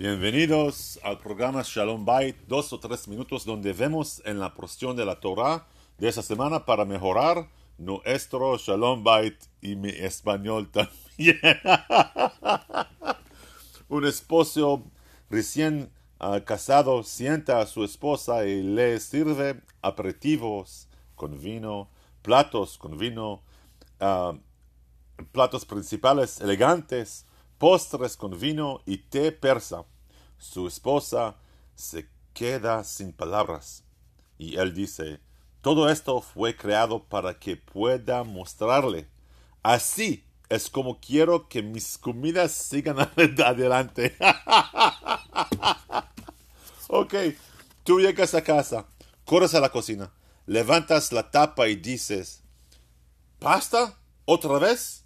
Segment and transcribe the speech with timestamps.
[0.00, 5.04] Bienvenidos al programa Shalom Bait, dos o tres minutos donde vemos en la porción de
[5.04, 5.66] la Torah
[5.98, 11.38] de esta semana para mejorar nuestro Shalom Bait y mi español también.
[13.90, 14.84] Un esposo
[15.28, 21.90] recién ah, casado sienta a su esposa y le sirve aperitivos con vino,
[22.22, 23.42] platos con vino,
[24.00, 24.32] ah,
[25.30, 27.26] platos principales elegantes,
[27.60, 29.84] postres con vino y té persa.
[30.38, 31.36] Su esposa
[31.74, 33.84] se queda sin palabras.
[34.38, 35.20] Y él dice,
[35.60, 39.10] todo esto fue creado para que pueda mostrarle.
[39.62, 42.96] Así es como quiero que mis comidas sigan
[43.44, 44.16] adelante.
[46.88, 47.14] ok,
[47.84, 48.86] tú llegas a casa,
[49.26, 50.10] corres a la cocina,
[50.46, 52.42] levantas la tapa y dices,
[53.38, 53.98] ¿pasta?
[54.24, 55.04] ¿Otra vez?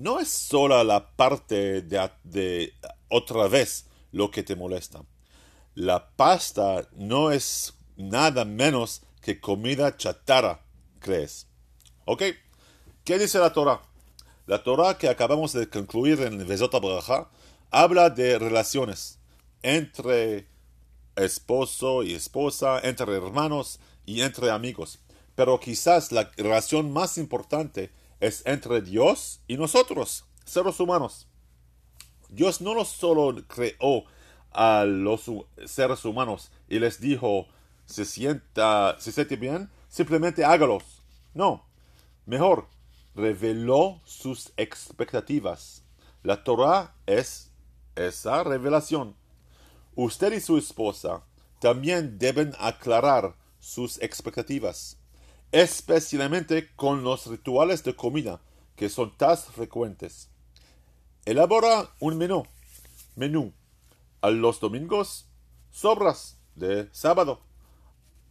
[0.00, 2.72] No es solo la parte de,
[3.08, 5.04] otra vez lo que te molesta.
[5.74, 10.64] La pasta no es nada menos que comida chatarra,
[11.00, 11.48] ¿crees?
[12.06, 12.22] ¿Ok?
[13.04, 13.82] ¿Qué dice la Torah?
[14.46, 17.28] La Torah que acabamos de concluir en Vezot Braja
[17.70, 19.18] habla de relaciones
[19.62, 20.46] entre
[21.14, 24.98] esposo y esposa, entre hermanos y entre amigos.
[25.34, 31.26] Pero quizás la relación más importante es entre Dios y nosotros, seres humanos.
[32.28, 34.04] Dios no solo creó
[34.52, 35.30] a los
[35.66, 37.48] seres humanos y les dijo,
[37.86, 40.84] se sienta, se siente bien, simplemente hágalos.
[41.34, 41.66] No,
[42.26, 42.68] mejor,
[43.14, 45.82] reveló sus expectativas.
[46.22, 47.50] La Torah es
[47.96, 49.16] esa revelación.
[49.96, 51.24] Usted y su esposa
[51.58, 54.99] también deben aclarar sus expectativas
[55.52, 58.40] especialmente con los rituales de comida
[58.76, 60.30] que son tan frecuentes.
[61.24, 62.44] Elabora un menú.
[63.14, 63.52] Menú.
[64.22, 65.26] A los domingos,
[65.70, 67.40] sobras de sábado.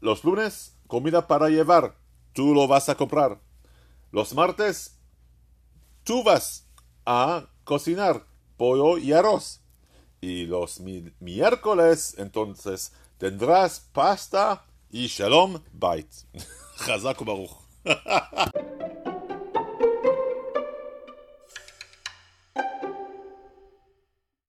[0.01, 1.95] Los lunes, comida para llevar.
[2.33, 3.39] Tú lo vas a comprar.
[4.11, 4.97] Los martes,
[6.03, 6.65] tú vas
[7.05, 8.25] a cocinar
[8.57, 9.61] pollo y arroz.
[10.21, 10.81] Y los
[11.19, 16.09] miércoles, entonces, tendrás pasta y shalom bait.
[16.79, 17.61] חזק וברוך.